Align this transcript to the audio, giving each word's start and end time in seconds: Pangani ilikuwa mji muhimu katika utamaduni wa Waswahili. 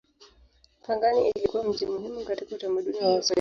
Pangani 0.81 1.29
ilikuwa 1.29 1.63
mji 1.63 1.85
muhimu 1.85 2.25
katika 2.25 2.55
utamaduni 2.55 2.97
wa 2.97 3.03
Waswahili. 3.15 3.25